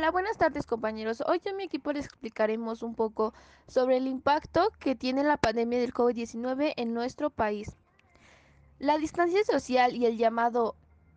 [0.00, 1.24] Hola, buenas tardes compañeros.
[1.26, 3.34] Hoy en mi equipo les explicaremos un poco
[3.66, 7.76] sobre el impacto que tiene la pandemia del COVID-19 en nuestro país.
[8.78, 10.76] La distancia social y el llamado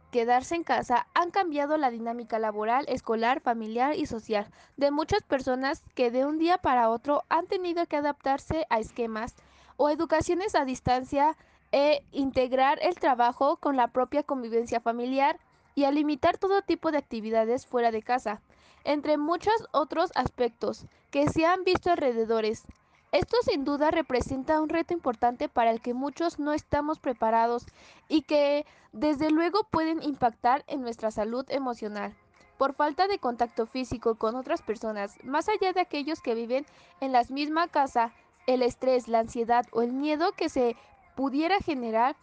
[0.09, 5.83] quedarse en casa han cambiado la dinámica laboral, escolar, familiar y social de muchas personas
[5.93, 9.35] que de un día para otro han tenido que adaptarse a esquemas
[9.77, 11.37] o educaciones a distancia
[11.71, 15.39] e integrar el trabajo con la propia convivencia familiar
[15.75, 18.41] y a limitar todo tipo de actividades fuera de casa
[18.83, 22.63] entre muchos otros aspectos que se han visto alrededores.
[23.11, 27.65] Esto sin duda representa un reto importante para el que muchos no estamos preparados
[28.07, 32.15] y que desde luego pueden impactar en nuestra salud emocional.
[32.57, 36.65] Por falta de contacto físico con otras personas, más allá de aquellos que viven
[37.01, 38.13] en la misma casa,
[38.47, 40.77] el estrés, la ansiedad o el miedo que se
[41.15, 42.15] pudiera generar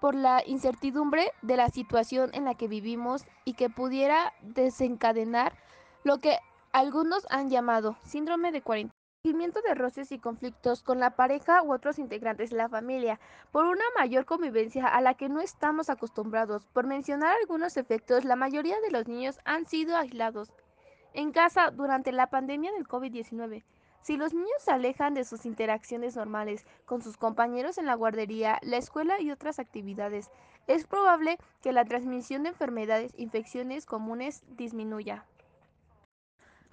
[0.00, 5.52] por la incertidumbre de la situación en la que vivimos y que pudiera desencadenar
[6.04, 6.38] lo que
[6.72, 8.94] algunos han llamado síndrome de cuarentena.
[9.22, 13.20] De roces y conflictos con la pareja u otros integrantes de la familia,
[13.52, 16.64] por una mayor convivencia a la que no estamos acostumbrados.
[16.68, 20.50] Por mencionar algunos efectos, la mayoría de los niños han sido aislados
[21.12, 23.62] en casa durante la pandemia del COVID-19.
[24.02, 28.58] Si los niños se alejan de sus interacciones normales con sus compañeros en la guardería,
[28.62, 30.30] la escuela y otras actividades,
[30.66, 35.26] es probable que la transmisión de enfermedades, infecciones comunes disminuya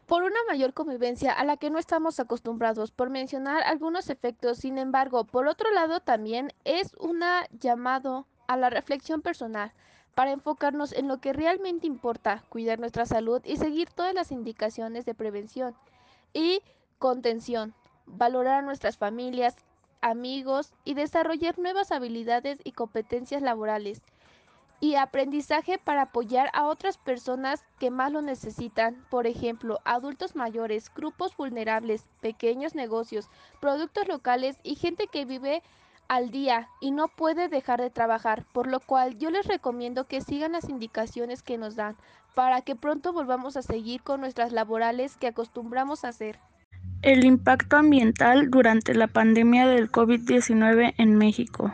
[0.08, 4.60] por una mayor convivencia a la que no estamos acostumbrados, por mencionar algunos efectos.
[4.60, 7.22] Sin embargo, por otro lado, también es un
[7.60, 9.74] llamado a la reflexión personal
[10.16, 15.06] para enfocarnos en lo que realmente importa, cuidar nuestra salud y seguir todas las indicaciones
[15.06, 15.76] de prevención
[16.34, 16.62] y
[17.00, 17.74] contención,
[18.06, 19.56] valorar a nuestras familias,
[20.02, 24.02] amigos y desarrollar nuevas habilidades y competencias laborales
[24.80, 30.92] y aprendizaje para apoyar a otras personas que más lo necesitan, por ejemplo, adultos mayores,
[30.94, 35.64] grupos vulnerables, pequeños negocios, productos locales y gente que vive
[36.08, 40.22] al día y no puede dejar de trabajar, por lo cual yo les recomiendo que
[40.22, 41.98] sigan las indicaciones que nos dan
[42.36, 46.40] para que pronto volvamos a seguir con nuestras laborales que acostumbramos a hacer.
[47.04, 51.72] El impacto ambiental durante la pandemia del COVID-19 en México.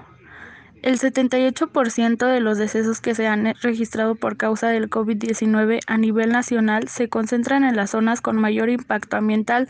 [0.82, 6.30] El 78% de los decesos que se han registrado por causa del COVID-19 a nivel
[6.34, 9.70] nacional se concentran en las zonas con mayor impacto ambiental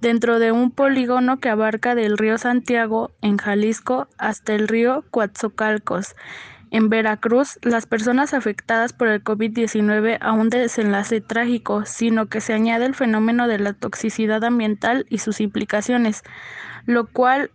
[0.00, 6.14] dentro de un polígono que abarca del río Santiago en Jalisco hasta el río Coatzacoalcos.
[6.72, 12.54] En Veracruz, las personas afectadas por el COVID-19 a un desenlace trágico, sino que se
[12.54, 16.22] añade el fenómeno de la toxicidad ambiental y sus implicaciones,
[16.86, 17.50] lo cual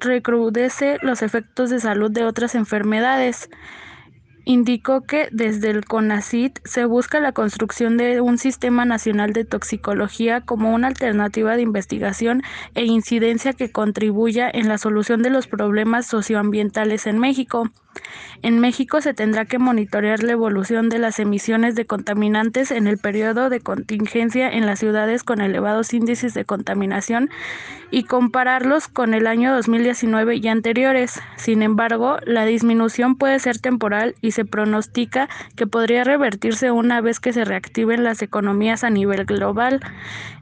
[0.00, 3.48] recrudece los efectos de salud de otras enfermedades.
[4.44, 10.40] Indicó que desde el CONACIT se busca la construcción de un sistema nacional de toxicología
[10.40, 12.42] como una alternativa de investigación
[12.74, 17.70] e incidencia que contribuya en la solución de los problemas socioambientales en México.
[18.42, 22.98] En México se tendrá que monitorear la evolución de las emisiones de contaminantes en el
[22.98, 27.30] periodo de contingencia en las ciudades con elevados índices de contaminación
[27.92, 31.20] y compararlos con el año 2019 y anteriores.
[31.36, 37.20] Sin embargo, la disminución puede ser temporal y se pronostica que podría revertirse una vez
[37.20, 39.80] que se reactiven las economías a nivel global.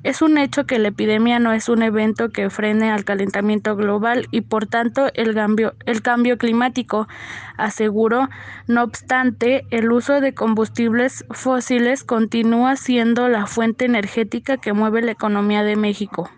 [0.04, 4.26] Es un hecho que la epidemia no es un evento que frene al calentamiento global
[4.30, 7.08] y por tanto el cambio, el cambio climático
[7.56, 8.28] aseguró.
[8.66, 15.12] No obstante, el uso de combustibles fósiles continúa siendo la fuente energética que mueve la
[15.12, 16.30] economía de México.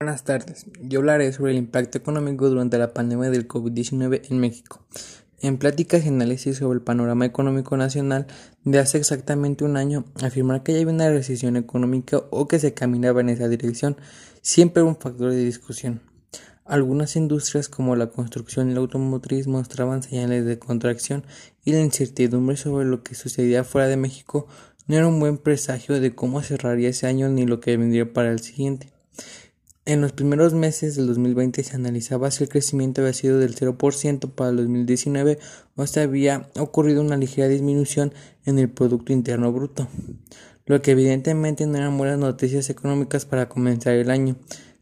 [0.00, 4.80] Buenas tardes, yo hablaré sobre el impacto económico durante la pandemia del COVID-19 en México.
[5.42, 8.26] En pláticas y análisis sobre el panorama económico nacional
[8.64, 12.72] de hace exactamente un año, afirmar que ya había una recesión económica o que se
[12.74, 13.96] caminaba en esa dirección
[14.42, 16.00] siempre un factor de discusión.
[16.70, 21.24] Algunas industrias como la construcción y la automotriz mostraban señales de contracción
[21.64, 24.46] y la incertidumbre sobre lo que sucedía fuera de México
[24.86, 28.30] no era un buen presagio de cómo cerraría ese año ni lo que vendría para
[28.30, 28.92] el siguiente.
[29.84, 34.30] En los primeros meses del 2020 se analizaba si el crecimiento había sido del 0%
[34.30, 35.40] para el 2019
[35.74, 38.14] o si había ocurrido una ligera disminución
[38.46, 39.88] en el Producto Interno Bruto,
[40.66, 44.36] lo que evidentemente no eran buenas noticias económicas para comenzar el año.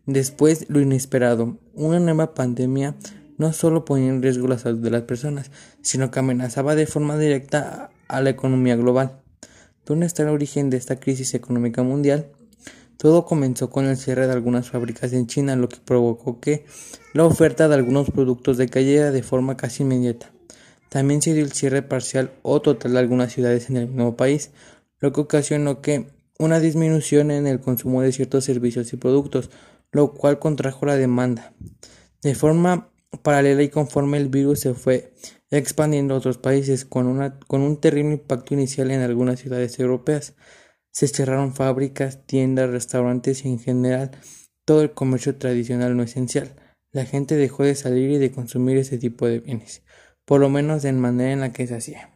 [0.08, 2.94] Después, lo inesperado, una nueva pandemia
[3.36, 5.50] no solo ponía en riesgo la salud de las personas,
[5.82, 9.20] sino que amenazaba de forma directa a la economía global.
[9.84, 12.30] ¿Dónde está el origen de esta crisis económica mundial?
[12.96, 16.64] Todo comenzó con el cierre de algunas fábricas en China, lo que provocó que
[17.12, 20.32] la oferta de algunos productos decayera de forma casi inmediata.
[20.88, 24.52] También se dio el cierre parcial o total de algunas ciudades en el mismo país,
[25.00, 26.06] lo que ocasionó que
[26.38, 29.50] una disminución en el consumo de ciertos servicios y productos,
[29.92, 31.54] lo cual contrajo la demanda.
[32.22, 32.90] De forma
[33.22, 35.12] paralela y conforme el virus se fue
[35.50, 40.34] expandiendo a otros países con, una, con un terrible impacto inicial en algunas ciudades europeas,
[40.90, 44.10] se cerraron fábricas, tiendas, restaurantes y en general
[44.64, 46.54] todo el comercio tradicional no esencial.
[46.92, 49.82] La gente dejó de salir y de consumir ese tipo de bienes,
[50.24, 52.10] por lo menos de manera en la que se hacía.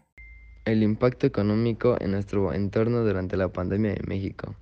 [0.64, 4.54] El impacto económico en nuestro entorno durante la pandemia en México.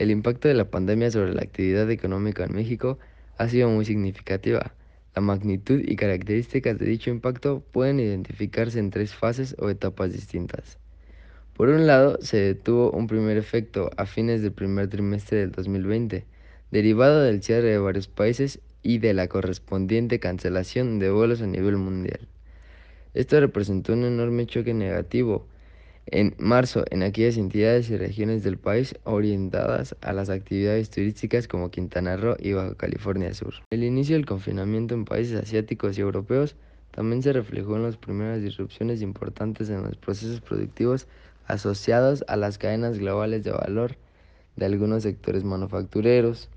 [0.00, 2.98] El impacto de la pandemia sobre la actividad económica en México
[3.36, 4.72] ha sido muy significativa.
[5.14, 10.78] La magnitud y características de dicho impacto pueden identificarse en tres fases o etapas distintas.
[11.52, 16.24] Por un lado, se detuvo un primer efecto a fines del primer trimestre del 2020,
[16.70, 21.76] derivado del cierre de varios países y de la correspondiente cancelación de vuelos a nivel
[21.76, 22.26] mundial.
[23.12, 25.46] Esto representó un enorme choque negativo
[26.06, 31.70] en marzo en aquellas entidades y regiones del país orientadas a las actividades turísticas como
[31.70, 33.54] Quintana Roo y Baja California Sur.
[33.70, 36.56] El inicio del confinamiento en países asiáticos y europeos
[36.90, 41.06] también se reflejó en las primeras disrupciones importantes en los procesos productivos
[41.46, 43.96] asociados a las cadenas globales de valor
[44.56, 46.48] de algunos sectores manufactureros,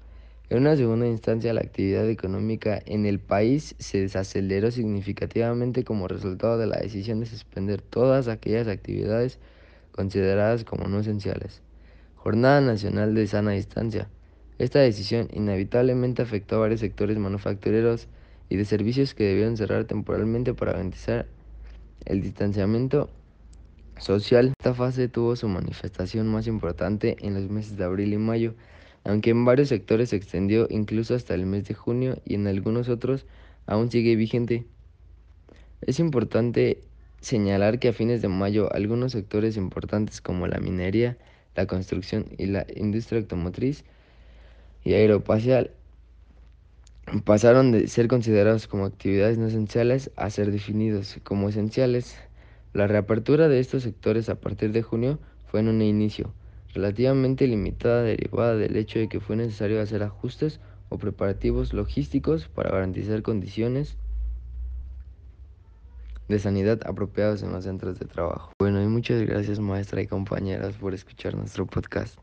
[0.50, 6.58] en una segunda instancia, la actividad económica en el país se desaceleró significativamente como resultado
[6.58, 9.40] de la decisión de suspender todas aquellas actividades
[9.92, 11.62] consideradas como no esenciales.
[12.16, 14.10] Jornada Nacional de Sana Distancia.
[14.60, 18.08] Esta decisión inevitablemente afectó a varios sectores manufactureros
[18.50, 21.26] y de servicios que debieron cerrar temporalmente para garantizar
[22.06, 23.10] el distanciamiento
[23.98, 24.54] social.
[24.60, 28.54] Esta fase tuvo su manifestación más importante en los meses de abril y mayo,
[29.04, 32.90] aunque en varios sectores se extendió incluso hasta el mes de junio y en algunos
[32.90, 33.26] otros
[33.66, 34.66] aún sigue vigente.
[35.82, 36.82] Es importante
[37.20, 41.18] señalar que a fines de mayo algunos sectores importantes como la minería,
[41.56, 43.84] la construcción y la industria automotriz
[44.84, 45.72] y aeroespacial
[47.26, 52.16] pasaron de ser considerados como actividades no esenciales a ser definidos como esenciales.
[52.74, 56.34] La reapertura de estos sectores a partir de junio fue en un inicio,
[56.74, 60.60] relativamente limitada derivada del hecho de que fue necesario hacer ajustes
[60.90, 63.98] o preparativos logísticos para garantizar condiciones
[66.28, 68.54] de sanidad apropiadas en los centros de trabajo.
[68.60, 72.23] Bueno, y muchas gracias maestra y compañeras por escuchar nuestro podcast.